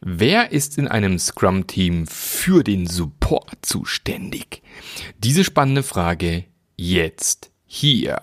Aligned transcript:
Wer 0.00 0.52
ist 0.52 0.76
in 0.76 0.88
einem 0.88 1.18
Scrum-Team 1.18 2.06
für 2.06 2.62
den 2.62 2.86
Support 2.86 3.64
zuständig? 3.64 4.62
Diese 5.18 5.42
spannende 5.42 5.82
Frage 5.82 6.44
jetzt 6.76 7.50
hier. 7.64 8.20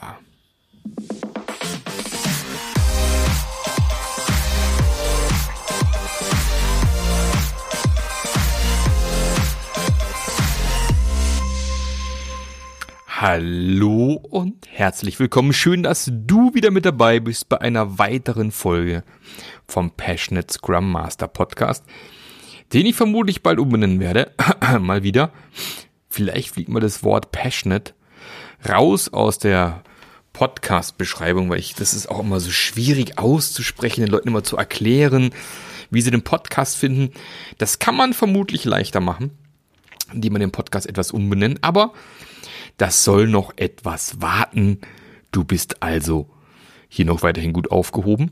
Hallo 13.07 14.19
und 14.29 14.67
herzlich 14.69 15.17
willkommen. 15.17 15.53
Schön, 15.53 15.81
dass 15.81 16.11
du 16.11 16.42
wieder 16.53 16.71
mit 16.71 16.85
dabei 16.85 17.19
bist 17.19 17.49
bei 17.49 17.59
einer 17.61 17.97
weiteren 17.97 18.51
Folge 18.51 19.03
vom 19.67 19.91
Passionate 19.91 20.51
Scrum 20.53 20.91
Master 20.91 21.27
Podcast, 21.27 21.83
den 22.73 22.85
ich 22.85 22.95
vermutlich 22.95 23.43
bald 23.43 23.59
umbenennen 23.59 23.99
werde. 23.99 24.31
mal 24.79 25.03
wieder. 25.03 25.31
Vielleicht 26.09 26.51
fliegt 26.51 26.69
mal 26.69 26.79
das 26.79 27.03
Wort 27.03 27.31
Passionate 27.31 27.93
raus 28.67 29.09
aus 29.09 29.39
der 29.39 29.83
Podcast-Beschreibung, 30.33 31.49
weil 31.49 31.59
ich, 31.59 31.75
das 31.75 31.93
ist 31.93 32.07
auch 32.07 32.19
immer 32.19 32.39
so 32.39 32.51
schwierig 32.51 33.17
auszusprechen, 33.17 34.01
den 34.01 34.09
Leuten 34.09 34.27
immer 34.27 34.43
zu 34.43 34.57
erklären, 34.57 35.31
wie 35.89 36.01
sie 36.01 36.11
den 36.11 36.23
Podcast 36.23 36.77
finden. 36.77 37.13
Das 37.57 37.79
kann 37.79 37.95
man 37.95 38.13
vermutlich 38.13 38.65
leichter 38.65 38.99
machen, 38.99 39.31
indem 40.11 40.33
man 40.33 40.39
den 40.39 40.51
Podcast 40.51 40.87
etwas 40.87 41.11
umbenennt, 41.11 41.59
aber 41.61 41.93
das 42.77 43.03
soll 43.03 43.27
noch 43.27 43.53
etwas 43.55 44.21
warten. 44.21 44.81
Du 45.31 45.43
bist 45.43 45.81
also 45.83 46.32
hier 46.93 47.05
noch 47.05 47.23
weiterhin 47.23 47.53
gut 47.53 47.71
aufgehoben. 47.71 48.31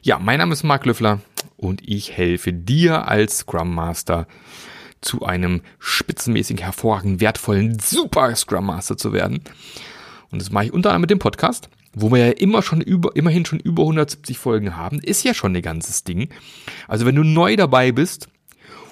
Ja, 0.00 0.18
mein 0.18 0.38
Name 0.38 0.54
ist 0.54 0.62
Marc 0.62 0.86
Löffler 0.86 1.20
und 1.58 1.86
ich 1.86 2.12
helfe 2.16 2.54
dir 2.54 3.06
als 3.06 3.40
Scrum 3.40 3.74
Master 3.74 4.26
zu 5.02 5.26
einem 5.26 5.60
spitzenmäßig 5.78 6.62
hervorragend 6.62 7.20
wertvollen 7.20 7.78
Super 7.78 8.34
Scrum 8.34 8.66
Master 8.66 8.96
zu 8.96 9.12
werden. 9.12 9.42
Und 10.30 10.40
das 10.40 10.50
mache 10.50 10.64
ich 10.64 10.72
unter 10.72 10.90
anderem 10.90 11.02
mit 11.02 11.10
dem 11.10 11.18
Podcast, 11.18 11.68
wo 11.92 12.10
wir 12.10 12.24
ja 12.26 12.32
immer 12.32 12.62
schon 12.62 12.80
über, 12.80 13.14
immerhin 13.16 13.44
schon 13.44 13.60
über 13.60 13.82
170 13.82 14.38
Folgen 14.38 14.76
haben. 14.76 15.00
Ist 15.00 15.22
ja 15.22 15.34
schon 15.34 15.54
ein 15.54 15.60
ganzes 15.60 16.02
Ding. 16.02 16.30
Also 16.88 17.04
wenn 17.04 17.16
du 17.16 17.22
neu 17.22 17.54
dabei 17.56 17.92
bist, 17.92 18.28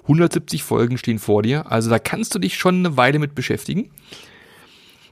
170 0.03 0.63
Folgen 0.63 0.99
stehen 0.99 1.19
vor 1.19 1.43
dir. 1.43 1.73
Also 1.73 1.89
da 1.89 1.99
kannst 1.99 2.35
du 2.35 2.39
dich 2.39 2.59
schon 2.59 2.85
eine 2.85 2.99
Weile 2.99 3.19
mit 3.19 3.35
beschäftigen. 3.35 3.91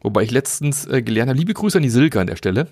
Wobei 0.02 0.22
ich 0.22 0.30
letztens 0.30 0.86
äh, 0.86 1.00
gelernt 1.00 1.30
habe, 1.30 1.38
liebe 1.38 1.54
Grüße 1.54 1.78
an 1.78 1.82
die 1.82 1.88
Silke 1.88 2.20
an 2.20 2.26
der 2.26 2.36
Stelle, 2.36 2.68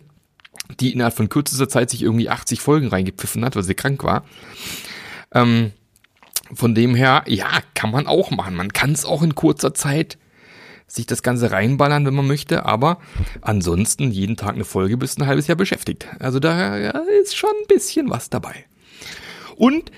die 0.81 0.93
innerhalb 0.93 1.15
von 1.15 1.29
kürzester 1.29 1.69
Zeit 1.69 1.91
sich 1.91 2.03
irgendwie 2.03 2.29
80 2.29 2.61
Folgen 2.61 2.89
reingepfiffen 2.89 3.45
hat, 3.45 3.57
weil 3.57 3.63
sie 3.63 3.75
krank 3.75 4.03
war. 4.05 4.25
Ähm, 5.33 5.73
von 6.53 6.75
dem 6.75 6.95
her, 6.95 7.25
ja, 7.27 7.49
kann 7.75 7.91
man 7.91 8.07
auch 8.07 8.31
machen. 8.31 8.55
Man 8.55 8.73
kann 8.73 8.93
es 8.93 9.05
auch 9.05 9.23
in 9.23 9.35
kurzer 9.35 9.75
Zeit 9.75 10.19
sich 10.87 11.07
das 11.07 11.23
Ganze 11.23 11.51
reinballern, 11.51 12.07
wenn 12.07 12.15
man 12.15 12.27
möchte, 12.27 12.67
aber 12.67 12.99
ansonsten 13.41 14.11
jeden 14.11 14.37
Tag 14.37 14.55
eine 14.55 14.65
Folge 14.65 14.97
bis 14.97 15.17
ein 15.17 15.27
halbes 15.27 15.47
Jahr 15.47 15.57
beschäftigt. 15.57 16.07
Also 16.21 16.39
da 16.39 16.79
ja, 16.79 16.91
ist 17.23 17.37
schon 17.37 17.51
ein 17.51 17.67
bisschen 17.69 18.11
was 18.11 18.31
dabei. 18.31 18.67
Und 19.57 19.91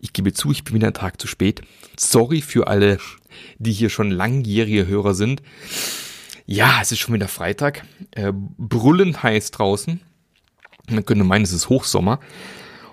ich 0.00 0.12
gebe 0.12 0.32
zu, 0.32 0.50
ich 0.50 0.64
bin 0.64 0.74
wieder 0.74 0.88
einen 0.88 0.94
Tag 0.94 1.20
zu 1.20 1.26
spät. 1.26 1.62
Sorry 1.96 2.40
für 2.40 2.66
alle, 2.66 2.98
die 3.58 3.72
hier 3.72 3.90
schon 3.90 4.10
langjährige 4.10 4.86
Hörer 4.86 5.14
sind. 5.14 5.42
Ja, 6.52 6.80
es 6.82 6.90
ist 6.90 6.98
schon 6.98 7.14
wieder 7.14 7.28
Freitag. 7.28 7.84
Äh, 8.10 8.32
brüllend 8.34 9.22
heiß 9.22 9.52
draußen. 9.52 10.00
Man 10.88 11.06
könnte 11.06 11.22
meinen, 11.22 11.44
es 11.44 11.52
ist 11.52 11.68
Hochsommer. 11.68 12.18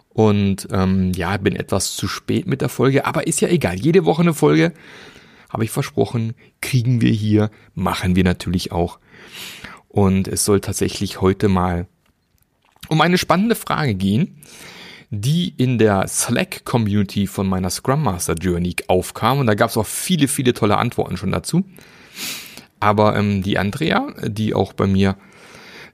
Und 0.10 0.68
ähm, 0.72 1.12
ja, 1.14 1.36
bin 1.38 1.56
etwas 1.56 1.96
zu 1.96 2.08
spät 2.08 2.46
mit 2.46 2.62
der 2.62 2.70
Folge, 2.70 3.06
aber 3.06 3.26
ist 3.26 3.42
ja 3.42 3.48
egal. 3.48 3.80
Jede 3.80 4.06
Woche 4.06 4.22
eine 4.22 4.36
Folge, 4.36 4.74
habe 5.50 5.64
ich 5.64 5.72
versprochen, 5.72 6.36
kriegen 6.62 7.02
wir 7.02 7.10
hier, 7.10 7.50
machen 7.74 8.16
wir 8.16 8.24
natürlich 8.24 8.72
auch. 8.72 9.00
Und 9.88 10.28
es 10.28 10.46
soll 10.46 10.62
tatsächlich 10.62 11.22
heute 11.22 11.48
mal 11.48 11.88
um 12.90 13.02
eine 13.02 13.18
spannende 13.18 13.56
Frage 13.56 13.96
gehen, 13.96 14.40
die 15.10 15.50
in 15.58 15.80
der 15.80 16.08
Slack-Community 16.08 17.26
von 17.26 17.48
meiner 17.48 17.72
Scrum 17.72 18.04
Master 18.04 18.36
Journey 18.36 18.76
aufkam. 18.88 19.40
Und 19.40 19.48
da 19.48 19.56
gab 19.56 19.72
es 19.72 19.78
auch 19.78 19.88
viele, 19.88 20.28
viele 20.28 20.54
tolle 20.54 20.78
Antworten 20.78 21.18
schon 21.18 21.32
dazu. 21.32 21.66
Aber 22.80 23.16
ähm, 23.16 23.42
die 23.42 23.58
Andrea, 23.58 24.14
die 24.24 24.54
auch 24.54 24.74
bei 24.74 24.88
mir 24.88 25.18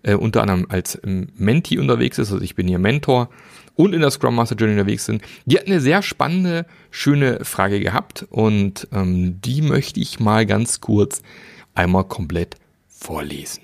äh, 0.04 0.16
unter 0.16 0.42
anderem 0.42 0.66
als 0.70 1.00
ähm, 1.04 1.30
Menti 1.36 1.80
unterwegs 1.80 2.18
ist, 2.18 2.32
also 2.32 2.44
ich 2.44 2.56
bin 2.56 2.68
ihr 2.68 2.80
Mentor 2.80 3.30
und 3.76 3.94
in 3.94 4.02
der 4.02 4.12
Scrum 4.12 4.36
Master 4.36 4.56
Journey 4.56 4.74
unterwegs 4.74 5.06
sind, 5.06 5.22
die 5.46 5.58
hat 5.58 5.68
eine 5.68 5.80
sehr 5.80 6.02
spannende, 6.02 6.66
schöne 6.92 7.44
Frage 7.44 7.80
gehabt 7.80 8.26
und 8.30 8.88
ähm, 8.92 9.42
die 9.42 9.62
möchte 9.62 10.00
ich 10.00 10.20
mal 10.20 10.46
ganz 10.46 10.82
kurz 10.82 11.22
einmal 11.74 12.04
komplett 12.04 12.56
vorlesen. 12.88 13.64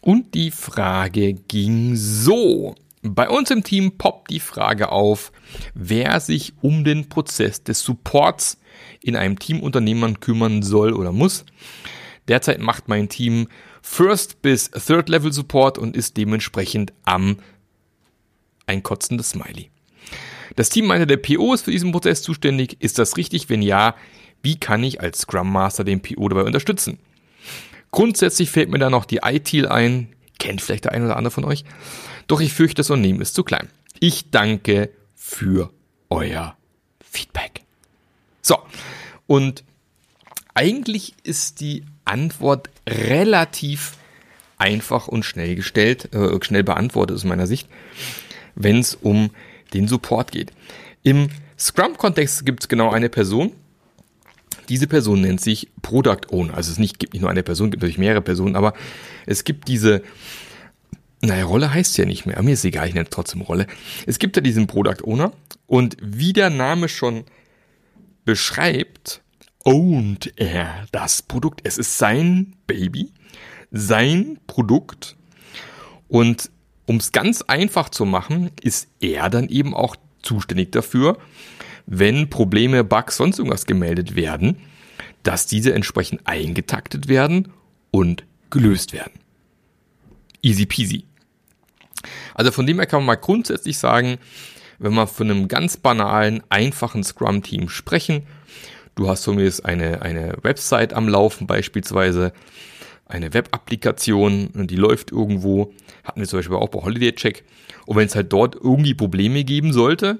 Und 0.00 0.34
die 0.34 0.50
Frage 0.50 1.34
ging 1.34 1.96
so. 1.96 2.74
Bei 3.02 3.28
uns 3.28 3.50
im 3.50 3.62
Team 3.62 3.98
poppt 3.98 4.30
die 4.30 4.40
Frage 4.40 4.90
auf, 4.90 5.30
wer 5.74 6.18
sich 6.20 6.54
um 6.60 6.84
den 6.84 7.08
Prozess 7.08 7.62
des 7.62 7.80
Supports 7.80 8.58
in 9.00 9.16
einem 9.16 9.38
Teamunternehmen 9.38 10.20
kümmern 10.20 10.62
soll 10.62 10.92
oder 10.92 11.12
muss. 11.12 11.44
Derzeit 12.28 12.60
macht 12.60 12.88
mein 12.88 13.08
Team 13.08 13.48
First 13.82 14.42
bis 14.42 14.70
Third 14.70 15.08
Level 15.08 15.32
Support 15.32 15.78
und 15.78 15.96
ist 15.96 16.16
dementsprechend 16.16 16.92
am 17.04 17.38
ein 18.66 18.82
kotzendes 18.82 19.30
Smiley. 19.30 19.70
Das 20.56 20.70
Team 20.70 20.86
meinte, 20.86 21.06
der 21.06 21.18
PO 21.18 21.54
ist 21.54 21.62
für 21.62 21.70
diesen 21.70 21.92
Prozess 21.92 22.22
zuständig. 22.22 22.76
Ist 22.80 22.98
das 22.98 23.16
richtig? 23.16 23.48
Wenn 23.48 23.62
ja, 23.62 23.94
wie 24.42 24.58
kann 24.58 24.82
ich 24.82 25.00
als 25.00 25.20
Scrum 25.20 25.52
Master 25.52 25.84
den 25.84 26.02
PO 26.02 26.28
dabei 26.28 26.44
unterstützen? 26.44 26.98
Grundsätzlich 27.90 28.50
fällt 28.50 28.70
mir 28.70 28.78
da 28.78 28.90
noch 28.90 29.04
die 29.04 29.20
ITIL 29.22 29.68
ein. 29.68 30.08
Kennt 30.38 30.60
vielleicht 30.60 30.84
der 30.84 30.92
eine 30.92 31.06
oder 31.06 31.16
andere 31.16 31.30
von 31.30 31.44
euch. 31.44 31.64
Doch 32.26 32.40
ich 32.40 32.52
fürchte, 32.52 32.76
das 32.76 32.90
Unternehmen 32.90 33.20
ist 33.20 33.34
zu 33.34 33.44
klein. 33.44 33.68
Ich 34.00 34.30
danke 34.30 34.90
für 35.14 35.70
euer 36.10 36.56
Feedback. 37.00 37.62
So. 38.42 38.58
Und 39.26 39.64
eigentlich 40.54 41.14
ist 41.22 41.60
die 41.60 41.84
Antwort 42.06 42.70
relativ 42.88 43.92
einfach 44.58 45.08
und 45.08 45.24
schnell 45.24 45.54
gestellt, 45.54 46.12
äh, 46.14 46.42
schnell 46.42 46.64
beantwortet 46.64 47.16
aus 47.16 47.24
meiner 47.24 47.46
Sicht, 47.46 47.68
wenn 48.54 48.78
es 48.78 48.94
um 48.94 49.30
den 49.74 49.88
Support 49.88 50.32
geht. 50.32 50.52
Im 51.02 51.28
Scrum-Kontext 51.58 52.46
gibt 52.46 52.62
es 52.62 52.68
genau 52.68 52.90
eine 52.90 53.08
Person. 53.08 53.52
Diese 54.68 54.86
Person 54.86 55.20
nennt 55.20 55.40
sich 55.40 55.68
Product 55.82 56.30
Owner. 56.30 56.54
Also 56.54 56.72
es 56.72 56.78
nicht, 56.78 56.98
gibt 56.98 57.12
nicht 57.12 57.22
nur 57.22 57.30
eine 57.30 57.42
Person, 57.42 57.70
gibt 57.70 57.82
natürlich 57.82 57.98
mehrere 57.98 58.22
Personen, 58.22 58.56
aber 58.56 58.72
es 59.26 59.44
gibt 59.44 59.68
diese, 59.68 60.02
naja, 61.20 61.44
Rolle 61.44 61.72
heißt 61.72 61.96
ja 61.98 62.04
nicht 62.04 62.26
mehr, 62.26 62.42
mir 62.42 62.54
ist 62.54 62.64
egal, 62.64 62.88
ich 62.88 62.94
nenne 62.94 63.08
trotzdem 63.08 63.42
Rolle. 63.42 63.66
Es 64.06 64.18
gibt 64.18 64.36
ja 64.36 64.42
diesen 64.42 64.66
Product 64.66 65.04
Owner 65.04 65.32
und 65.66 65.96
wie 66.00 66.32
der 66.32 66.50
Name 66.50 66.88
schon 66.88 67.24
beschreibt, 68.24 69.22
ownt 69.66 70.32
er 70.36 70.86
das 70.92 71.22
Produkt. 71.22 71.60
Es 71.64 71.76
ist 71.76 71.98
sein 71.98 72.54
Baby, 72.66 73.12
sein 73.72 74.38
Produkt. 74.46 75.16
Und 76.08 76.50
um 76.86 76.96
es 76.96 77.10
ganz 77.10 77.42
einfach 77.42 77.88
zu 77.88 78.06
machen, 78.06 78.52
ist 78.62 78.88
er 79.00 79.28
dann 79.28 79.48
eben 79.48 79.74
auch 79.74 79.96
zuständig 80.22 80.70
dafür, 80.70 81.18
wenn 81.86 82.30
Probleme, 82.30 82.84
Bugs, 82.84 83.16
sonst 83.16 83.38
irgendwas 83.38 83.66
gemeldet 83.66 84.14
werden, 84.14 84.56
dass 85.24 85.46
diese 85.46 85.74
entsprechend 85.74 86.20
eingetaktet 86.26 87.08
werden 87.08 87.52
und 87.90 88.24
gelöst 88.50 88.92
werden. 88.92 89.14
Easy 90.42 90.66
peasy. 90.66 91.04
Also 92.34 92.52
von 92.52 92.66
dem 92.66 92.78
her 92.78 92.86
kann 92.86 93.00
man 93.00 93.06
mal 93.06 93.14
grundsätzlich 93.16 93.78
sagen, 93.78 94.18
wenn 94.78 94.94
wir 94.94 95.08
von 95.08 95.28
einem 95.28 95.48
ganz 95.48 95.76
banalen, 95.76 96.42
einfachen 96.50 97.02
Scrum-Team 97.02 97.68
sprechen, 97.68 98.22
Du 98.96 99.08
hast 99.08 99.22
zumindest 99.22 99.64
eine, 99.66 100.00
eine 100.00 100.38
Website 100.42 100.94
am 100.94 101.06
Laufen 101.08 101.46
beispielsweise, 101.46 102.32
eine 103.04 103.34
Web-Applikation 103.34 104.50
die 104.54 104.76
läuft 104.76 105.12
irgendwo. 105.12 105.72
Hatten 106.02 106.20
wir 106.20 106.26
zum 106.26 106.38
Beispiel 106.38 106.56
auch 106.56 106.70
bei 106.70 106.80
Holiday 106.80 107.12
Check. 107.12 107.44
Und 107.84 107.96
wenn 107.96 108.06
es 108.06 108.16
halt 108.16 108.32
dort 108.32 108.56
irgendwie 108.56 108.94
Probleme 108.94 109.44
geben 109.44 109.72
sollte, 109.72 110.18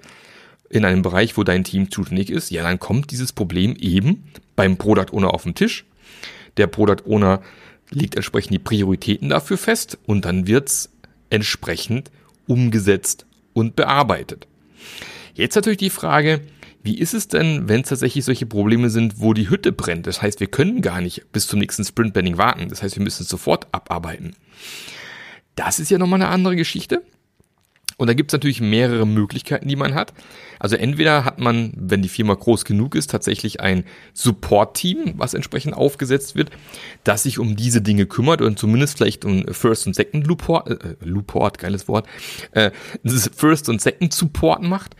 in 0.68 0.84
einem 0.84 1.02
Bereich, 1.02 1.36
wo 1.36 1.42
dein 1.42 1.64
Team 1.64 1.90
zuständig 1.90 2.28
ist, 2.28 2.50
ja, 2.50 2.62
dann 2.62 2.78
kommt 2.78 3.10
dieses 3.10 3.32
Problem 3.32 3.74
eben 3.76 4.24
beim 4.56 4.76
Product 4.76 5.12
Owner 5.12 5.32
auf 5.32 5.44
den 5.44 5.54
Tisch. 5.54 5.86
Der 6.58 6.66
Product 6.66 7.06
Owner 7.06 7.40
legt 7.90 8.14
entsprechend 8.14 8.52
die 8.52 8.58
Prioritäten 8.58 9.30
dafür 9.30 9.56
fest 9.56 9.96
und 10.06 10.26
dann 10.26 10.46
wird's 10.46 10.90
entsprechend 11.30 12.10
umgesetzt 12.46 13.26
und 13.54 13.74
bearbeitet. 13.74 14.46
Jetzt 15.34 15.54
natürlich 15.54 15.78
die 15.78 15.90
Frage, 15.90 16.40
wie 16.86 16.98
ist 16.98 17.14
es 17.14 17.28
denn, 17.28 17.68
wenn 17.68 17.82
es 17.82 17.88
tatsächlich 17.88 18.24
solche 18.24 18.46
Probleme 18.46 18.90
sind, 18.90 19.20
wo 19.20 19.34
die 19.34 19.50
Hütte 19.50 19.72
brennt? 19.72 20.06
Das 20.06 20.22
heißt, 20.22 20.38
wir 20.40 20.46
können 20.46 20.82
gar 20.82 21.00
nicht 21.00 21.32
bis 21.32 21.48
zum 21.48 21.58
nächsten 21.58 21.84
Sprint-Banning 21.84 22.38
warten. 22.38 22.68
Das 22.68 22.82
heißt, 22.82 22.96
wir 22.96 23.02
müssen 23.02 23.24
es 23.24 23.28
sofort 23.28 23.66
abarbeiten. 23.72 24.36
Das 25.56 25.80
ist 25.80 25.90
ja 25.90 25.98
nochmal 25.98 26.22
eine 26.22 26.30
andere 26.30 26.54
Geschichte. 26.54 27.02
Und 27.98 28.08
da 28.08 28.14
gibt 28.14 28.30
es 28.30 28.34
natürlich 28.34 28.60
mehrere 28.60 29.06
Möglichkeiten, 29.06 29.68
die 29.68 29.74
man 29.74 29.94
hat. 29.94 30.12
Also 30.58 30.76
entweder 30.76 31.24
hat 31.24 31.40
man, 31.40 31.72
wenn 31.76 32.02
die 32.02 32.08
Firma 32.08 32.34
groß 32.34 32.64
genug 32.64 32.94
ist, 32.94 33.10
tatsächlich 33.10 33.60
ein 33.60 33.84
Support-Team, 34.12 35.14
was 35.16 35.34
entsprechend 35.34 35.74
aufgesetzt 35.74 36.36
wird, 36.36 36.50
das 37.04 37.24
sich 37.24 37.38
um 37.38 37.56
diese 37.56 37.80
Dinge 37.80 38.06
kümmert 38.06 38.42
und 38.42 38.58
zumindest 38.58 38.98
vielleicht 38.98 39.24
um 39.24 39.46
First 39.52 39.86
und 39.86 39.94
Second 39.94 40.26
Luport, 40.26 40.68
äh, 40.68 40.96
Luport, 41.00 41.58
geiles 41.58 41.88
Wort, 41.88 42.06
äh, 42.52 42.70
First 43.34 43.68
und 43.70 43.80
Second 43.80 44.12
Support 44.12 44.62
macht 44.62 44.94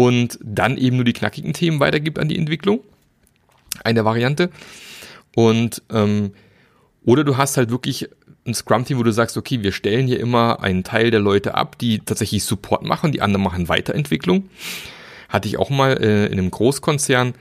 und 0.00 0.38
dann 0.42 0.78
eben 0.78 0.96
nur 0.96 1.04
die 1.04 1.12
knackigen 1.12 1.52
Themen 1.52 1.78
weitergibt 1.78 2.18
an 2.18 2.26
die 2.26 2.38
Entwicklung. 2.38 2.80
Eine 3.84 4.06
Variante. 4.06 4.48
Und 5.36 5.82
ähm, 5.92 6.32
oder 7.04 7.22
du 7.22 7.36
hast 7.36 7.58
halt 7.58 7.68
wirklich 7.68 8.08
ein 8.46 8.54
Scrum-Team, 8.54 8.96
wo 8.96 9.02
du 9.02 9.12
sagst, 9.12 9.36
okay, 9.36 9.62
wir 9.62 9.72
stellen 9.72 10.06
hier 10.06 10.18
immer 10.18 10.62
einen 10.62 10.84
Teil 10.84 11.10
der 11.10 11.20
Leute 11.20 11.52
ab, 11.52 11.76
die 11.78 11.98
tatsächlich 11.98 12.44
Support 12.44 12.82
machen, 12.82 13.12
die 13.12 13.20
anderen 13.20 13.44
machen 13.44 13.68
Weiterentwicklung. 13.68 14.48
Hatte 15.28 15.48
ich 15.48 15.58
auch 15.58 15.68
mal 15.68 16.02
äh, 16.02 16.28
in 16.28 16.38
einem 16.38 16.50
Großkonzern. 16.50 17.34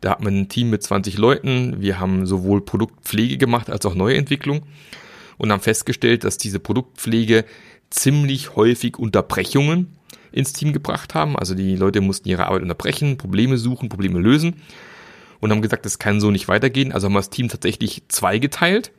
Da 0.00 0.10
hat 0.10 0.22
man 0.22 0.42
ein 0.42 0.48
Team 0.48 0.70
mit 0.70 0.84
20 0.84 1.18
Leuten. 1.18 1.80
Wir 1.80 1.98
haben 1.98 2.26
sowohl 2.26 2.64
Produktpflege 2.64 3.38
gemacht 3.38 3.70
als 3.70 3.84
auch 3.86 3.96
Neuentwicklung 3.96 4.62
und 5.36 5.50
haben 5.50 5.62
festgestellt, 5.62 6.22
dass 6.22 6.38
diese 6.38 6.60
Produktpflege 6.60 7.44
ziemlich 7.90 8.54
häufig 8.54 9.00
Unterbrechungen 9.00 9.97
ins 10.32 10.52
Team 10.52 10.72
gebracht 10.72 11.14
haben. 11.14 11.36
Also 11.36 11.54
die 11.54 11.76
Leute 11.76 12.00
mussten 12.00 12.28
ihre 12.28 12.46
Arbeit 12.46 12.62
unterbrechen, 12.62 13.16
Probleme 13.16 13.58
suchen, 13.58 13.88
Probleme 13.88 14.18
lösen 14.18 14.56
und 15.40 15.50
haben 15.50 15.62
gesagt, 15.62 15.84
das 15.84 15.98
kann 15.98 16.20
so 16.20 16.30
nicht 16.30 16.48
weitergehen. 16.48 16.92
Also 16.92 17.06
haben 17.06 17.14
wir 17.14 17.20
das 17.20 17.30
Team 17.30 17.48
tatsächlich 17.48 18.02
zweigeteilt 18.08 18.92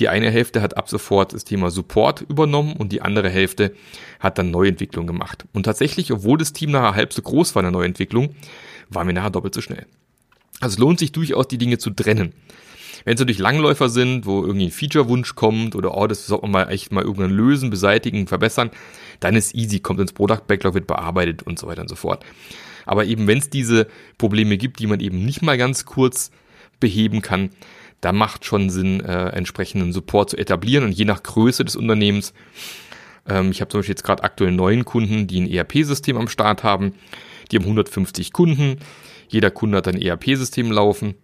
die 0.00 0.08
eine 0.08 0.30
Hälfte 0.30 0.62
hat 0.62 0.78
ab 0.78 0.88
sofort 0.88 1.34
das 1.34 1.44
Thema 1.44 1.70
Support 1.70 2.22
übernommen 2.22 2.74
und 2.74 2.90
die 2.90 3.02
andere 3.02 3.28
Hälfte 3.28 3.74
hat 4.18 4.38
dann 4.38 4.50
Neuentwicklung 4.50 5.06
gemacht. 5.06 5.44
Und 5.52 5.64
tatsächlich, 5.64 6.10
obwohl 6.10 6.38
das 6.38 6.54
Team 6.54 6.70
nachher 6.70 6.94
halb 6.94 7.12
so 7.12 7.20
groß 7.20 7.54
war 7.54 7.60
in 7.60 7.64
der 7.64 7.72
Neuentwicklung, 7.72 8.34
waren 8.88 9.06
wir 9.06 9.14
nachher 9.14 9.30
doppelt 9.30 9.54
so 9.54 9.60
schnell. 9.60 9.86
Also 10.58 10.74
es 10.74 10.78
lohnt 10.78 10.98
sich 10.98 11.12
durchaus, 11.12 11.48
die 11.48 11.58
Dinge 11.58 11.76
zu 11.76 11.90
trennen. 11.90 12.32
Wenn 13.04 13.14
es 13.14 13.20
natürlich 13.20 13.38
Langläufer 13.38 13.88
sind, 13.88 14.26
wo 14.26 14.44
irgendwie 14.44 14.66
ein 14.66 14.72
Feature-Wunsch 14.72 15.34
kommt 15.34 15.74
oder 15.74 15.96
oh, 15.96 16.06
das 16.06 16.26
sollte 16.26 16.44
man 16.44 16.66
mal 16.66 16.72
echt 16.72 16.92
mal 16.92 17.04
irgendwann 17.04 17.30
lösen, 17.30 17.70
beseitigen, 17.70 18.26
verbessern, 18.26 18.70
dann 19.20 19.36
ist 19.36 19.54
easy, 19.54 19.80
kommt 19.80 20.00
ins 20.00 20.12
Product 20.12 20.42
Backlog, 20.46 20.74
wird 20.74 20.86
bearbeitet 20.86 21.42
und 21.42 21.58
so 21.58 21.66
weiter 21.66 21.82
und 21.82 21.88
so 21.88 21.96
fort. 21.96 22.24
Aber 22.86 23.04
eben 23.04 23.26
wenn 23.26 23.38
es 23.38 23.50
diese 23.50 23.86
Probleme 24.18 24.56
gibt, 24.56 24.78
die 24.80 24.86
man 24.86 25.00
eben 25.00 25.24
nicht 25.24 25.42
mal 25.42 25.58
ganz 25.58 25.84
kurz 25.84 26.30
beheben 26.80 27.22
kann, 27.22 27.50
da 28.00 28.12
macht 28.12 28.44
schon 28.44 28.70
Sinn, 28.70 29.00
äh, 29.00 29.28
entsprechenden 29.28 29.92
Support 29.92 30.30
zu 30.30 30.36
etablieren 30.38 30.84
und 30.84 30.92
je 30.92 31.04
nach 31.04 31.22
Größe 31.22 31.64
des 31.64 31.76
Unternehmens. 31.76 32.32
Ähm, 33.28 33.50
ich 33.50 33.60
habe 33.60 33.70
zum 33.70 33.80
Beispiel 33.80 33.92
jetzt 33.92 34.04
gerade 34.04 34.24
aktuell 34.24 34.52
neuen 34.52 34.84
Kunden, 34.84 35.26
die 35.26 35.40
ein 35.40 35.50
ERP-System 35.50 36.16
am 36.16 36.28
Start 36.28 36.64
haben. 36.64 36.94
Die 37.50 37.56
haben 37.56 37.64
150 37.64 38.32
Kunden. 38.32 38.78
Jeder 39.28 39.50
Kunde 39.50 39.78
hat 39.78 39.88
ein 39.88 40.00
ERP-System 40.00 40.72
laufen. 40.72 41.14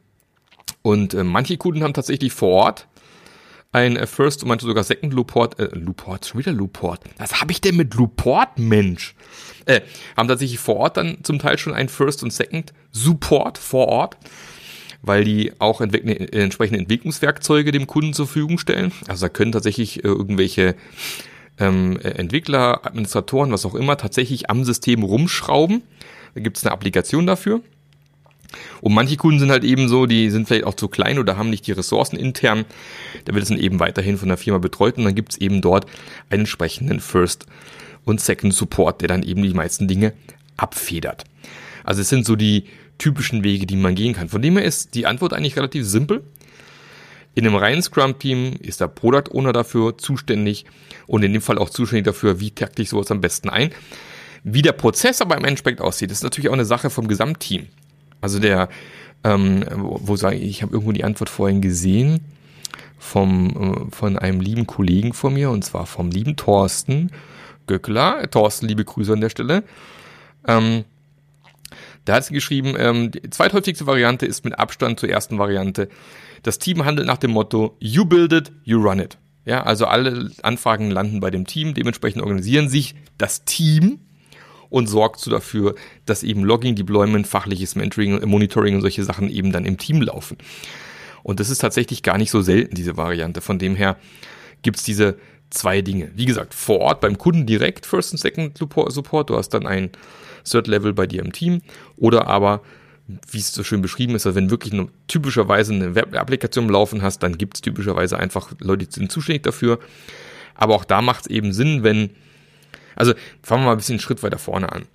Und 0.86 1.14
äh, 1.14 1.24
manche 1.24 1.56
Kunden 1.56 1.82
haben 1.82 1.94
tatsächlich 1.94 2.32
vor 2.32 2.50
Ort 2.50 2.86
ein 3.72 3.96
äh, 3.96 4.06
First 4.06 4.44
und 4.44 4.48
manche 4.50 4.66
sogar 4.66 4.84
Second 4.84 5.12
Luport, 5.12 5.58
äh, 5.58 5.68
Luport, 5.72 6.24
schon 6.24 6.38
wieder 6.38 6.52
Luport. 6.52 7.00
Was 7.18 7.40
habe 7.40 7.50
ich 7.50 7.60
denn 7.60 7.74
mit 7.74 7.94
Luport, 7.94 8.56
Mensch? 8.56 9.16
Äh, 9.64 9.80
haben 10.16 10.28
tatsächlich 10.28 10.60
vor 10.60 10.76
Ort 10.76 10.96
dann 10.96 11.24
zum 11.24 11.40
Teil 11.40 11.58
schon 11.58 11.74
ein 11.74 11.88
First 11.88 12.22
und 12.22 12.32
Second 12.32 12.72
Support 12.92 13.58
vor 13.58 13.88
Ort 13.88 14.16
weil 15.02 15.24
die 15.24 15.52
auch 15.60 15.80
entwick 15.80 16.04
entsprechende 16.34 16.80
Entwicklungswerkzeuge 16.80 17.70
dem 17.70 17.86
Kunden 17.86 18.12
zur 18.12 18.26
Verfügung 18.26 18.58
stellen. 18.58 18.90
Also 19.06 19.26
da 19.26 19.28
können 19.28 19.52
tatsächlich 19.52 20.02
äh, 20.04 20.08
irgendwelche 20.08 20.74
ähm, 21.58 21.98
Entwickler, 22.00 22.84
Administratoren, 22.84 23.52
was 23.52 23.66
auch 23.66 23.76
immer, 23.76 23.96
tatsächlich 23.96 24.50
am 24.50 24.64
System 24.64 25.04
rumschrauben. 25.04 25.82
Da 26.34 26.40
gibt 26.40 26.56
es 26.56 26.64
eine 26.64 26.72
Applikation 26.72 27.26
dafür. 27.26 27.60
Und 28.80 28.94
manche 28.94 29.16
Kunden 29.16 29.40
sind 29.40 29.50
halt 29.50 29.64
eben 29.64 29.88
so, 29.88 30.06
die 30.06 30.30
sind 30.30 30.48
vielleicht 30.48 30.64
auch 30.64 30.74
zu 30.74 30.88
klein 30.88 31.18
oder 31.18 31.36
haben 31.36 31.50
nicht 31.50 31.66
die 31.66 31.72
Ressourcen 31.72 32.16
intern. 32.16 32.64
Da 33.24 33.34
wird 33.34 33.42
es 33.42 33.48
dann 33.48 33.58
eben 33.58 33.80
weiterhin 33.80 34.18
von 34.18 34.28
der 34.28 34.36
Firma 34.36 34.58
betreut 34.58 34.98
und 34.98 35.04
dann 35.04 35.14
gibt 35.14 35.32
es 35.32 35.38
eben 35.38 35.60
dort 35.60 35.86
einen 36.30 36.40
entsprechenden 36.40 37.00
First 37.00 37.46
und 38.04 38.20
Second 38.20 38.54
Support, 38.54 39.00
der 39.00 39.08
dann 39.08 39.22
eben 39.22 39.42
die 39.42 39.54
meisten 39.54 39.88
Dinge 39.88 40.12
abfedert. 40.56 41.24
Also 41.84 42.00
es 42.02 42.08
sind 42.08 42.24
so 42.24 42.36
die 42.36 42.64
typischen 42.98 43.44
Wege, 43.44 43.66
die 43.66 43.76
man 43.76 43.94
gehen 43.94 44.14
kann. 44.14 44.28
Von 44.28 44.42
dem 44.42 44.56
her 44.56 44.64
ist 44.64 44.94
die 44.94 45.06
Antwort 45.06 45.32
eigentlich 45.32 45.56
relativ 45.56 45.84
simpel. 45.86 46.22
In 47.34 47.46
einem 47.46 47.56
reinen 47.56 47.82
Scrum-Team 47.82 48.54
ist 48.60 48.80
der 48.80 48.88
Product 48.88 49.30
Owner 49.32 49.52
dafür 49.52 49.98
zuständig 49.98 50.64
und 51.06 51.22
in 51.22 51.34
dem 51.34 51.42
Fall 51.42 51.58
auch 51.58 51.68
zuständig 51.68 52.06
dafür, 52.06 52.40
wie 52.40 52.50
takte 52.50 52.80
ich 52.80 52.88
sowas 52.88 53.10
am 53.10 53.20
besten 53.20 53.50
ein. 53.50 53.70
Wie 54.42 54.62
der 54.62 54.72
Prozess 54.72 55.20
aber 55.20 55.36
im 55.36 55.44
Endeffekt 55.44 55.80
aussieht, 55.80 56.10
ist 56.10 56.22
natürlich 56.22 56.48
auch 56.48 56.54
eine 56.54 56.64
Sache 56.64 56.88
vom 56.88 57.08
Gesamtteam. 57.08 57.66
Also 58.20 58.38
der, 58.38 58.68
ähm, 59.24 59.64
wo, 59.74 60.16
sage 60.16 60.36
ich, 60.36 60.48
ich 60.48 60.62
habe 60.62 60.72
irgendwo 60.72 60.92
die 60.92 61.04
Antwort 61.04 61.30
vorhin 61.30 61.60
gesehen 61.60 62.20
vom, 62.98 63.88
äh, 63.90 63.94
von 63.94 64.18
einem 64.18 64.40
lieben 64.40 64.66
Kollegen 64.66 65.12
von 65.12 65.34
mir 65.34 65.50
und 65.50 65.64
zwar 65.64 65.86
vom 65.86 66.10
lieben 66.10 66.36
Thorsten 66.36 67.10
Göckler. 67.66 68.30
Thorsten, 68.30 68.66
liebe 68.68 68.84
Grüße 68.84 69.12
an 69.12 69.20
der 69.20 69.30
Stelle. 69.30 69.64
Ähm, 70.46 70.84
da 72.04 72.14
hat 72.14 72.24
sie 72.24 72.34
geschrieben, 72.34 72.74
ähm, 72.78 73.10
die 73.10 73.30
zweithäufigste 73.30 73.86
Variante 73.86 74.26
ist 74.26 74.44
mit 74.44 74.58
Abstand 74.58 75.00
zur 75.00 75.08
ersten 75.08 75.38
Variante. 75.38 75.88
Das 76.44 76.58
Team 76.58 76.84
handelt 76.84 77.08
nach 77.08 77.16
dem 77.16 77.32
Motto, 77.32 77.76
you 77.80 78.04
build 78.04 78.32
it, 78.32 78.52
you 78.62 78.80
run 78.80 79.00
it. 79.00 79.18
Ja, 79.44 79.62
also 79.62 79.86
alle 79.86 80.30
Anfragen 80.42 80.90
landen 80.90 81.20
bei 81.20 81.30
dem 81.30 81.46
Team, 81.46 81.74
dementsprechend 81.74 82.22
organisieren 82.22 82.68
sich 82.68 82.94
das 83.18 83.44
Team 83.44 84.00
und 84.68 84.86
sorgt 84.86 85.20
so 85.20 85.30
dafür, 85.30 85.74
dass 86.04 86.22
eben 86.22 86.44
Logging, 86.44 86.74
Deployment, 86.74 87.26
fachliches 87.26 87.74
Mentoring, 87.74 88.26
Monitoring 88.28 88.76
und 88.76 88.80
solche 88.80 89.04
Sachen 89.04 89.30
eben 89.30 89.52
dann 89.52 89.64
im 89.64 89.78
Team 89.78 90.02
laufen. 90.02 90.36
Und 91.22 91.40
das 91.40 91.50
ist 91.50 91.58
tatsächlich 91.58 92.02
gar 92.02 92.18
nicht 92.18 92.30
so 92.30 92.40
selten, 92.40 92.74
diese 92.74 92.96
Variante. 92.96 93.40
Von 93.40 93.58
dem 93.58 93.74
her 93.74 93.96
gibt's 94.62 94.84
diese 94.84 95.16
zwei 95.50 95.82
Dinge. 95.82 96.10
Wie 96.14 96.24
gesagt, 96.24 96.54
vor 96.54 96.80
Ort 96.80 97.00
beim 97.00 97.18
Kunden 97.18 97.46
direkt 97.46 97.86
First 97.86 98.12
und 98.12 98.18
Second 98.18 98.58
Support. 98.58 99.30
Du 99.30 99.36
hast 99.36 99.50
dann 99.50 99.66
ein 99.66 99.90
Third-Level 100.44 100.92
bei 100.92 101.06
dir 101.06 101.22
im 101.22 101.32
Team 101.32 101.62
oder 101.96 102.26
aber 102.28 102.62
wie 103.30 103.38
es 103.38 103.52
so 103.52 103.62
schön 103.62 103.82
beschrieben 103.82 104.16
ist, 104.16 104.26
also 104.26 104.36
wenn 104.36 104.50
wirklich 104.50 104.72
eine, 104.72 104.88
typischerweise 105.06 105.72
eine 105.72 105.94
Web-Applikation 105.94 106.68
laufen 106.68 107.02
hast, 107.02 107.22
dann 107.22 107.38
gibt 107.38 107.56
es 107.56 107.60
typischerweise 107.60 108.18
einfach 108.18 108.52
Leute, 108.58 108.86
die 108.86 108.92
sind 108.92 109.12
zuständig 109.12 109.44
dafür. 109.44 109.78
Aber 110.54 110.74
auch 110.74 110.84
da 110.84 111.02
macht 111.02 111.22
es 111.22 111.26
eben 111.28 111.52
Sinn, 111.52 111.82
wenn, 111.82 112.10
also 112.96 113.14
fangen 113.42 113.62
wir 113.62 113.66
mal 113.66 113.72
ein 113.72 113.78
bisschen 113.78 113.94
einen 113.94 114.00
Schritt 114.00 114.22
weiter 114.22 114.38
vorne 114.38 114.72
an. 114.72 114.86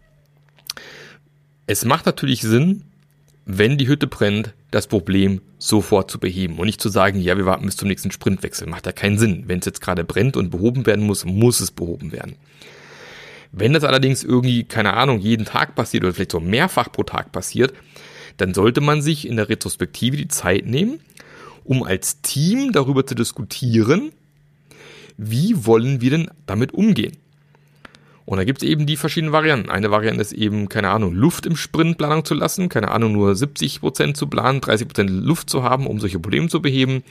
Es 1.68 1.86
macht 1.86 2.06
natürlich 2.06 2.42
Sinn, 2.42 2.83
wenn 3.46 3.77
die 3.77 3.88
Hütte 3.88 4.08
brennt, 4.08 4.53
das 4.72 4.88
Problem 4.88 5.41
sofort 5.58 6.12
zu 6.12 6.20
beheben 6.20 6.60
und 6.60 6.65
nicht 6.65 6.81
zu 6.81 6.89
sagen, 6.89 7.20
ja, 7.20 7.38
wir 7.38 7.46
warten 7.46 7.65
bis 7.65 7.77
zum 7.77 7.88
nächsten 7.88 8.12
Sprintwechsel. 8.12 8.67
Macht 8.67 8.86
ja 8.86 8.91
keinen 8.91 9.17
Sinn. 9.17 9.43
Wenn 9.48 9.60
es 9.60 9.65
jetzt 9.65 9.81
gerade 9.81 10.03
brennt 10.03 10.38
und 10.38 10.50
behoben 10.50 10.86
werden 10.86 11.05
muss, 11.05 11.25
muss 11.25 11.60
es 11.60 11.72
behoben 11.72 12.12
werden. 12.12 12.36
Wenn 13.51 13.74
das 13.74 13.84
allerdings 13.84 14.24
irgendwie, 14.24 14.63
keine 14.63 14.93
Ahnung, 14.93 15.20
jeden 15.20 15.46
Tag 15.46 15.75
passiert 15.75 16.03
oder 16.03 16.13
vielleicht 16.13 16.31
so 16.31 16.39
mehrfach 16.39 16.91
pro 16.91 17.03
Tag 17.03 17.31
passiert, 17.31 17.74
dann 18.38 18.53
sollte 18.53 18.79
man 18.79 19.01
sich 19.01 19.27
in 19.27 19.36
der 19.36 19.50
Retrospektive 19.50 20.15
die 20.15 20.29
Zeit 20.29 20.65
nehmen, 20.65 21.01
um 21.63 21.84
als 21.84 22.22
Team 22.22 22.72
darüber 22.72 23.05
zu 23.05 23.13
diskutieren, 23.13 24.12
wie 25.17 25.65
wollen 25.65 26.01
wir 26.01 26.12
denn 26.12 26.31
damit 26.46 26.74
umgehen. 26.74 27.17
Und 28.25 28.37
da 28.37 28.43
gibt 28.43 28.61
es 28.61 28.69
eben 28.69 28.85
die 28.85 28.97
verschiedenen 28.97 29.33
Varianten. 29.33 29.69
Eine 29.69 29.91
Variante 29.91 30.21
ist 30.21 30.33
eben, 30.33 30.69
keine 30.69 30.89
Ahnung, 30.89 31.13
Luft 31.13 31.45
im 31.45 31.55
Sprintplanung 31.55 32.23
zu 32.23 32.33
lassen, 32.33 32.69
keine 32.69 32.91
Ahnung, 32.91 33.13
nur 33.13 33.31
70% 33.31 34.13
zu 34.13 34.27
planen, 34.27 34.61
30% 34.61 35.03
Luft 35.03 35.49
zu 35.49 35.63
haben, 35.63 35.87
um 35.87 35.99
solche 35.99 36.19
Probleme 36.19 36.47
zu 36.47 36.61
beheben. 36.61 37.03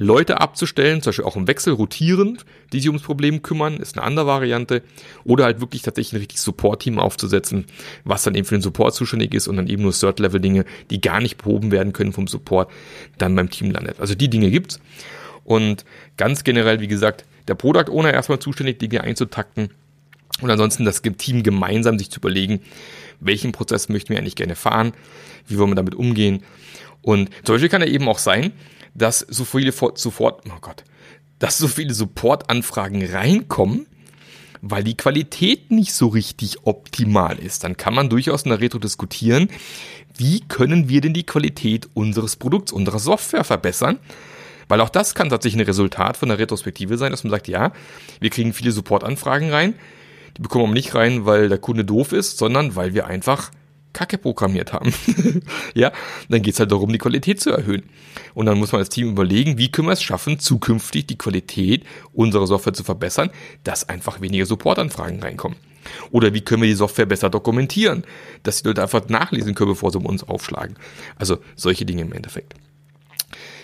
Leute 0.00 0.40
abzustellen, 0.40 1.02
zum 1.02 1.10
Beispiel 1.10 1.24
auch 1.24 1.34
im 1.34 1.48
Wechsel 1.48 1.72
rotierend, 1.72 2.46
die 2.72 2.78
sich 2.78 2.88
ums 2.88 3.02
Problem 3.02 3.42
kümmern, 3.42 3.78
ist 3.78 3.96
eine 3.96 4.06
andere 4.06 4.26
Variante. 4.28 4.82
Oder 5.24 5.44
halt 5.44 5.60
wirklich 5.60 5.82
tatsächlich 5.82 6.12
ein 6.12 6.18
richtiges 6.18 6.44
Support-Team 6.44 7.00
aufzusetzen, 7.00 7.66
was 8.04 8.22
dann 8.22 8.36
eben 8.36 8.46
für 8.46 8.54
den 8.54 8.62
Support 8.62 8.94
zuständig 8.94 9.34
ist 9.34 9.48
und 9.48 9.56
dann 9.56 9.66
eben 9.66 9.82
nur 9.82 9.92
Third-Level-Dinge, 9.92 10.64
die 10.90 11.00
gar 11.00 11.20
nicht 11.20 11.36
behoben 11.38 11.72
werden 11.72 11.92
können 11.92 12.12
vom 12.12 12.28
Support, 12.28 12.70
dann 13.18 13.34
beim 13.34 13.50
Team 13.50 13.72
landet. 13.72 13.98
Also 13.98 14.14
die 14.14 14.30
Dinge 14.30 14.52
gibt's. 14.52 14.80
Und 15.42 15.84
ganz 16.16 16.44
generell, 16.44 16.78
wie 16.78 16.88
gesagt, 16.88 17.24
der 17.48 17.56
Product 17.56 17.90
Owner 17.90 18.12
erstmal 18.12 18.38
zuständig, 18.38 18.78
Dinge 18.78 19.02
einzutakten. 19.02 19.70
Und 20.40 20.50
ansonsten 20.50 20.84
das 20.84 21.02
Team 21.02 21.42
gemeinsam 21.42 21.98
sich 21.98 22.10
zu 22.10 22.20
überlegen, 22.20 22.60
welchen 23.20 23.52
Prozess 23.52 23.88
möchten 23.88 24.10
wir 24.10 24.18
eigentlich 24.18 24.36
gerne 24.36 24.54
fahren, 24.54 24.92
wie 25.46 25.58
wollen 25.58 25.70
wir 25.70 25.76
damit 25.76 25.94
umgehen. 25.94 26.42
Und 27.02 27.30
zum 27.44 27.54
Beispiel 27.54 27.68
kann 27.68 27.82
er 27.82 27.88
eben 27.88 28.08
auch 28.08 28.18
sein, 28.18 28.52
dass 28.94 29.20
so 29.20 29.44
viele 29.44 29.72
sofort, 29.72 30.44
oh 30.48 30.58
Gott, 30.60 30.84
dass 31.38 31.58
so 31.58 31.68
viele 31.68 31.94
Supportanfragen 31.94 33.04
reinkommen, 33.04 33.86
weil 34.60 34.82
die 34.82 34.96
Qualität 34.96 35.70
nicht 35.70 35.92
so 35.92 36.08
richtig 36.08 36.58
optimal 36.64 37.38
ist. 37.38 37.62
Dann 37.64 37.76
kann 37.76 37.94
man 37.94 38.08
durchaus 38.08 38.42
in 38.42 38.50
der 38.50 38.60
Retro 38.60 38.78
diskutieren, 38.78 39.48
wie 40.16 40.40
können 40.40 40.88
wir 40.88 41.00
denn 41.00 41.14
die 41.14 41.26
Qualität 41.26 41.88
unseres 41.94 42.34
Produkts, 42.34 42.72
unserer 42.72 42.98
Software 42.98 43.44
verbessern? 43.44 43.98
Weil 44.66 44.80
auch 44.80 44.88
das 44.88 45.14
kann 45.14 45.30
tatsächlich 45.30 45.62
ein 45.62 45.66
Resultat 45.66 46.16
von 46.16 46.28
der 46.28 46.38
Retrospektive 46.38 46.98
sein, 46.98 47.12
dass 47.12 47.24
man 47.24 47.30
sagt, 47.30 47.48
ja, 47.48 47.72
wir 48.20 48.30
kriegen 48.30 48.52
viele 48.52 48.72
Supportanfragen 48.72 49.50
rein, 49.50 49.74
Die 50.38 50.42
bekommen 50.42 50.70
wir 50.70 50.74
nicht 50.74 50.94
rein, 50.94 51.26
weil 51.26 51.48
der 51.48 51.58
Kunde 51.58 51.84
doof 51.84 52.12
ist, 52.12 52.38
sondern 52.38 52.76
weil 52.76 52.94
wir 52.94 53.06
einfach 53.06 53.50
Kacke 53.92 54.18
programmiert 54.18 54.72
haben. 54.72 54.94
ja, 55.74 55.92
dann 56.28 56.42
geht's 56.42 56.60
halt 56.60 56.70
darum, 56.70 56.92
die 56.92 56.98
Qualität 56.98 57.40
zu 57.40 57.50
erhöhen. 57.50 57.82
Und 58.34 58.46
dann 58.46 58.58
muss 58.58 58.70
man 58.72 58.80
als 58.80 58.90
Team 58.90 59.08
überlegen, 59.10 59.58
wie 59.58 59.72
können 59.72 59.88
wir 59.88 59.92
es 59.92 60.02
schaffen, 60.02 60.38
zukünftig 60.38 61.06
die 61.06 61.18
Qualität 61.18 61.84
unserer 62.12 62.46
Software 62.46 62.74
zu 62.74 62.84
verbessern, 62.84 63.30
dass 63.64 63.88
einfach 63.88 64.20
weniger 64.20 64.46
Supportanfragen 64.46 65.20
reinkommen. 65.20 65.58
Oder 66.10 66.34
wie 66.34 66.42
können 66.42 66.62
wir 66.62 66.68
die 66.68 66.74
Software 66.74 67.06
besser 67.06 67.30
dokumentieren, 67.30 68.04
dass 68.42 68.62
die 68.62 68.68
Leute 68.68 68.82
einfach 68.82 69.08
nachlesen 69.08 69.54
können, 69.54 69.70
bevor 69.70 69.90
sie 69.90 69.98
uns 69.98 70.22
aufschlagen. 70.22 70.76
Also 71.16 71.38
solche 71.56 71.84
Dinge 71.84 72.02
im 72.02 72.12
Endeffekt. 72.12 72.54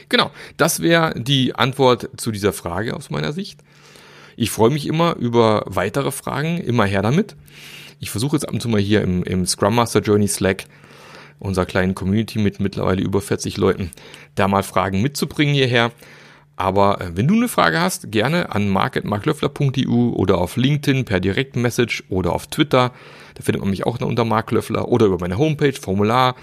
Genau, 0.08 0.30
das 0.56 0.80
wäre 0.80 1.14
die 1.16 1.54
Antwort 1.54 2.10
zu 2.16 2.30
dieser 2.30 2.52
Frage 2.52 2.94
aus 2.94 3.10
meiner 3.10 3.32
Sicht. 3.32 3.60
Ich 4.36 4.50
freue 4.50 4.70
mich 4.70 4.86
immer 4.86 5.16
über 5.16 5.64
weitere 5.66 6.10
Fragen, 6.10 6.58
immer 6.58 6.84
her 6.84 7.02
damit. 7.02 7.36
Ich 8.00 8.10
versuche 8.10 8.36
jetzt 8.36 8.46
ab 8.46 8.54
und 8.54 8.60
zu 8.60 8.68
mal 8.68 8.80
hier 8.80 9.02
im, 9.02 9.22
im 9.24 9.46
Scrum 9.46 9.74
Master 9.74 10.00
Journey 10.00 10.28
Slack, 10.28 10.64
unserer 11.38 11.66
kleinen 11.66 11.94
Community 11.94 12.38
mit 12.38 12.60
mittlerweile 12.60 13.02
über 13.02 13.20
40 13.20 13.56
Leuten, 13.56 13.90
da 14.34 14.48
mal 14.48 14.62
Fragen 14.62 15.02
mitzubringen 15.02 15.54
hierher. 15.54 15.92
Aber 16.56 17.00
äh, 17.00 17.16
wenn 17.16 17.26
du 17.26 17.34
eine 17.34 17.48
Frage 17.48 17.80
hast, 17.80 18.12
gerne 18.12 18.52
an 18.52 18.68
marketmarklöffler.eu 18.68 20.10
oder 20.10 20.38
auf 20.38 20.56
LinkedIn 20.56 21.04
per 21.04 21.20
Direktmessage 21.20 22.04
oder 22.08 22.32
auf 22.32 22.46
Twitter. 22.46 22.92
Da 23.34 23.42
findet 23.42 23.60
man 23.60 23.70
mich 23.70 23.86
auch 23.86 24.00
unter 24.00 24.24
Mark 24.24 24.50
Löffler 24.52 24.88
oder 24.88 25.06
über 25.06 25.18
meine 25.18 25.38
Homepage, 25.38 25.72
Formular 25.72 26.36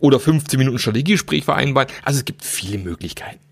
oder 0.00 0.18
15 0.18 0.58
Minuten 0.58 0.78
Strategiegespräch 0.78 1.44
vereinbaren. 1.44 1.88
Also 2.02 2.18
es 2.18 2.24
gibt 2.24 2.44
viele 2.44 2.78
Möglichkeiten. 2.78 3.45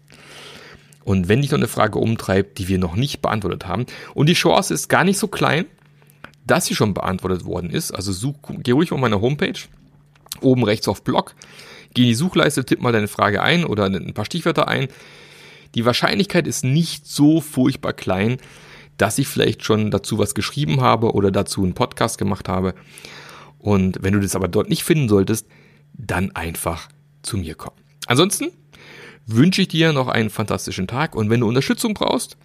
Und 1.04 1.28
wenn 1.28 1.42
dich 1.42 1.50
noch 1.50 1.58
eine 1.58 1.68
Frage 1.68 1.98
umtreibt, 1.98 2.58
die 2.58 2.68
wir 2.68 2.78
noch 2.78 2.96
nicht 2.96 3.20
beantwortet 3.20 3.66
haben, 3.66 3.86
und 4.14 4.28
die 4.28 4.34
Chance 4.34 4.72
ist 4.72 4.88
gar 4.88 5.04
nicht 5.04 5.18
so 5.18 5.28
klein, 5.28 5.66
dass 6.46 6.66
sie 6.66 6.74
schon 6.74 6.94
beantwortet 6.94 7.44
worden 7.44 7.70
ist, 7.70 7.92
also 7.92 8.12
such, 8.12 8.36
geh 8.58 8.72
ruhig 8.72 8.92
auf 8.92 8.98
meine 8.98 9.20
Homepage, 9.20 9.58
oben 10.40 10.64
rechts 10.64 10.88
auf 10.88 11.04
Blog, 11.04 11.34
geh 11.92 12.02
in 12.02 12.08
die 12.08 12.14
Suchleiste, 12.14 12.64
tipp 12.64 12.80
mal 12.80 12.92
deine 12.92 13.08
Frage 13.08 13.42
ein 13.42 13.64
oder 13.64 13.84
ein 13.84 14.14
paar 14.14 14.24
Stichwörter 14.24 14.68
ein. 14.68 14.88
Die 15.74 15.84
Wahrscheinlichkeit 15.84 16.46
ist 16.46 16.64
nicht 16.64 17.06
so 17.06 17.40
furchtbar 17.40 17.92
klein, 17.92 18.38
dass 18.96 19.18
ich 19.18 19.28
vielleicht 19.28 19.64
schon 19.64 19.90
dazu 19.90 20.18
was 20.18 20.34
geschrieben 20.34 20.80
habe 20.80 21.12
oder 21.12 21.30
dazu 21.30 21.62
einen 21.62 21.74
Podcast 21.74 22.16
gemacht 22.18 22.48
habe. 22.48 22.74
Und 23.58 23.98
wenn 24.02 24.12
du 24.12 24.20
das 24.20 24.36
aber 24.36 24.48
dort 24.48 24.68
nicht 24.68 24.84
finden 24.84 25.08
solltest, 25.08 25.46
dann 25.94 26.30
einfach 26.32 26.88
zu 27.22 27.36
mir 27.36 27.54
kommen. 27.54 27.76
Ansonsten 28.06 28.50
wünsche 29.26 29.62
ich 29.62 29.68
dir 29.68 29.92
noch 29.92 30.08
einen 30.08 30.30
fantastischen 30.30 30.86
Tag. 30.86 31.14
Und 31.14 31.30
wenn 31.30 31.40
du 31.40 31.48
Unterstützung 31.48 31.94
brauchst, 31.94 32.36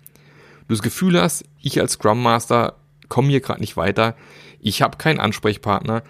du 0.68 0.74
das 0.74 0.82
Gefühl 0.82 1.20
hast, 1.20 1.44
ich 1.62 1.80
als 1.80 1.94
Scrum 1.94 2.22
Master 2.22 2.76
komme 3.08 3.30
hier 3.30 3.42
gerade 3.42 3.60
nicht 3.60 3.78
weiter, 3.78 4.16
ich 4.62 4.82
habe 4.82 4.98
keinen 4.98 5.20
Ansprechpartner, 5.20 6.04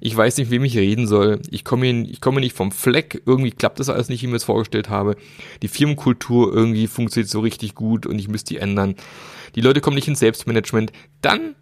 ich 0.00 0.16
weiß 0.16 0.36
nicht, 0.38 0.50
wem 0.50 0.64
ich 0.64 0.76
reden 0.76 1.06
soll, 1.06 1.40
ich 1.50 1.64
komme 1.64 2.02
ich 2.02 2.20
komme 2.20 2.40
nicht 2.40 2.56
vom 2.56 2.70
Fleck, 2.70 3.22
irgendwie 3.26 3.50
klappt 3.50 3.80
das 3.80 3.88
alles 3.88 4.08
nicht, 4.08 4.22
wie 4.22 4.26
ich 4.26 4.30
mir 4.30 4.36
es 4.36 4.44
vorgestellt 4.44 4.88
habe, 4.88 5.16
die 5.62 5.68
Firmenkultur 5.68 6.52
irgendwie 6.54 6.86
funktioniert 6.86 7.30
so 7.30 7.40
richtig 7.40 7.74
gut 7.74 8.06
und 8.06 8.18
ich 8.18 8.28
müsste 8.28 8.54
die 8.54 8.60
ändern, 8.60 8.94
die 9.54 9.60
Leute 9.60 9.80
kommen 9.80 9.96
nicht 9.96 10.08
ins 10.08 10.20
Selbstmanagement, 10.20 10.92
dann 11.22 11.54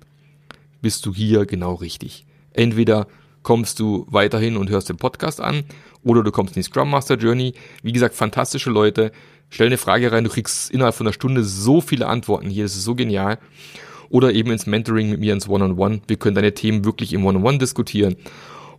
bist 0.83 1.06
du 1.06 1.14
hier 1.14 1.47
genau 1.47 1.75
richtig. 1.75 2.26
Entweder 2.52 3.06
kommst 3.42 3.78
du 3.78 4.06
weiterhin 4.11 4.56
und 4.56 4.71
hörst 4.71 4.88
den 4.88 4.97
Podcast 4.97 5.40
an 5.40 5.64
oder 6.04 6.23
du 6.23 6.30
kommst 6.30 6.56
in 6.56 6.61
die 6.61 6.64
Scrum 6.64 6.90
Master 6.90 7.16
Journey. 7.16 7.54
Wie 7.82 7.92
gesagt, 7.92 8.14
fantastische 8.14 8.70
Leute. 8.70 9.12
Stell 9.50 9.66
eine 9.66 9.78
Frage 9.78 10.12
rein, 10.12 10.25
du 10.25 10.30
kriegst 10.30 10.70
innerhalb 10.70 10.94
von 10.94 11.06
einer 11.06 11.12
Stunde 11.12 11.44
so 11.44 11.80
viele 11.80 12.06
Antworten 12.06 12.49
hier, 12.49 12.64
das 12.64 12.75
ist 12.75 12.84
so 12.84 12.94
genial. 12.94 13.38
Oder 14.11 14.32
eben 14.32 14.50
ins 14.50 14.66
Mentoring 14.66 15.11
mit 15.11 15.20
mir 15.20 15.32
ins 15.32 15.49
One-on-One. 15.49 15.96
-on 15.96 15.99
-One. 15.99 16.02
Wir 16.06 16.16
können 16.16 16.34
deine 16.34 16.54
Themen 16.54 16.84
wirklich 16.84 17.12
im 17.12 17.25
One-on-One 17.25 17.49
-on 17.49 17.56
-One 17.56 17.58
diskutieren 17.58 18.16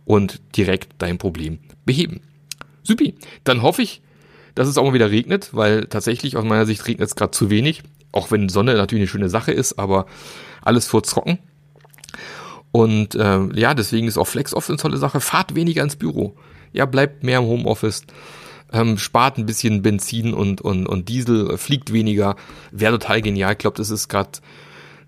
und 0.04 0.40
direkt 0.56 0.94
dein 0.98 1.18
Problem 1.18 1.58
beheben. 1.84 2.20
Supi. 2.84 3.14
Dann 3.44 3.62
hoffe 3.62 3.82
ich, 3.82 4.00
dass 4.54 4.68
es 4.68 4.78
auch 4.78 4.84
mal 4.84 4.94
wieder 4.94 5.10
regnet, 5.10 5.50
weil 5.52 5.86
tatsächlich 5.86 6.36
aus 6.36 6.44
meiner 6.44 6.64
Sicht 6.64 6.86
regnet 6.86 7.08
es 7.08 7.16
gerade 7.16 7.32
zu 7.32 7.50
wenig. 7.50 7.82
Auch 8.12 8.30
wenn 8.30 8.48
Sonne 8.48 8.74
natürlich 8.74 9.02
eine 9.02 9.08
schöne 9.08 9.28
Sache 9.28 9.52
ist, 9.52 9.78
aber 9.78 10.06
alles 10.62 10.86
vor 10.86 11.02
trocken. 11.02 11.38
Und 12.72 13.14
äh, 13.14 13.40
ja, 13.58 13.74
deswegen 13.74 14.06
ist 14.06 14.18
auch 14.18 14.26
Flex 14.26 14.54
oft 14.54 14.68
eine 14.70 14.78
tolle 14.78 14.96
Sache. 14.96 15.20
Fahrt 15.20 15.54
weniger 15.54 15.82
ins 15.82 15.96
Büro. 15.96 16.36
Ja, 16.76 16.84
bleibt 16.84 17.22
mehr 17.22 17.38
im 17.38 17.46
Homeoffice. 17.46 18.04
Ähm, 18.70 18.98
spart 18.98 19.38
ein 19.38 19.46
bisschen 19.46 19.80
Benzin 19.80 20.34
und, 20.34 20.60
und, 20.60 20.86
und 20.86 21.08
Diesel, 21.08 21.56
fliegt 21.56 21.92
weniger. 21.92 22.36
Wäre 22.70 22.98
total 22.98 23.22
genial. 23.22 23.52
Ich 23.52 23.58
glaube, 23.58 23.78
das 23.78 23.88
ist 23.88 24.08
gerade, 24.08 24.30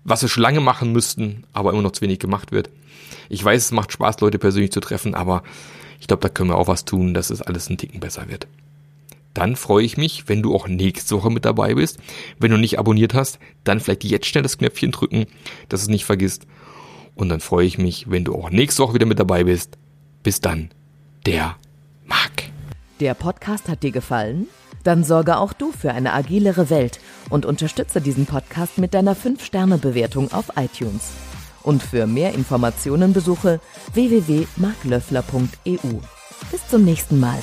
was 0.03 0.23
wir 0.23 0.29
schon 0.29 0.41
lange 0.41 0.61
machen 0.61 0.91
müssten, 0.91 1.43
aber 1.53 1.71
immer 1.71 1.83
noch 1.83 1.91
zu 1.91 2.01
wenig 2.01 2.17
gemacht 2.17 2.51
wird. 2.51 2.71
Ich 3.29 3.43
weiß, 3.43 3.65
es 3.65 3.71
macht 3.71 3.91
Spaß, 3.91 4.19
Leute 4.21 4.39
persönlich 4.39 4.71
zu 4.71 4.79
treffen, 4.79 5.13
aber 5.13 5.43
ich 5.99 6.07
glaube, 6.07 6.21
da 6.21 6.29
können 6.29 6.49
wir 6.49 6.57
auch 6.57 6.67
was 6.67 6.85
tun, 6.85 7.13
dass 7.13 7.29
es 7.29 7.43
alles 7.43 7.69
ein 7.69 7.77
Ticken 7.77 7.99
besser 7.99 8.27
wird. 8.29 8.47
Dann 9.35 9.55
freue 9.55 9.85
ich 9.85 9.95
mich, 9.95 10.27
wenn 10.27 10.41
du 10.41 10.55
auch 10.55 10.67
nächste 10.67 11.15
Woche 11.15 11.29
mit 11.29 11.45
dabei 11.45 11.75
bist. 11.75 11.99
Wenn 12.39 12.49
du 12.49 12.57
nicht 12.57 12.79
abonniert 12.79 13.13
hast, 13.13 13.37
dann 13.63 13.79
vielleicht 13.79 14.03
jetzt 14.05 14.25
schnell 14.25 14.41
das 14.41 14.57
Knöpfchen 14.57 14.91
drücken, 14.91 15.27
dass 15.67 15.83
es 15.83 15.87
nicht 15.87 16.05
vergisst. 16.05 16.47
Und 17.13 17.29
dann 17.29 17.39
freue 17.39 17.67
ich 17.67 17.77
mich, 17.77 18.09
wenn 18.09 18.23
du 18.23 18.33
auch 18.33 18.49
nächste 18.49 18.81
Woche 18.81 18.95
wieder 18.95 19.05
mit 19.05 19.19
dabei 19.19 19.43
bist. 19.43 19.77
Bis 20.23 20.41
dann, 20.41 20.71
der 21.29 21.55
Marc. 22.05 22.49
Der 22.99 23.13
Podcast 23.13 23.69
hat 23.69 23.83
dir 23.83 23.91
gefallen? 23.91 24.47
Dann 24.83 25.03
sorge 25.03 25.37
auch 25.37 25.53
du 25.53 25.71
für 25.71 25.91
eine 25.91 26.13
agilere 26.13 26.71
Welt 26.71 26.99
und 27.29 27.45
unterstütze 27.45 28.01
diesen 28.01 28.25
Podcast 28.25 28.79
mit 28.79 28.95
deiner 28.95 29.15
5-Sterne-Bewertung 29.15 30.31
auf 30.31 30.53
iTunes. 30.55 31.11
Und 31.61 31.83
für 31.83 32.07
mehr 32.07 32.33
Informationen 32.33 33.13
besuche 33.13 33.59
www.marklöffler.eu. 33.93 35.99
Bis 36.49 36.67
zum 36.67 36.83
nächsten 36.83 37.19
Mal. 37.19 37.37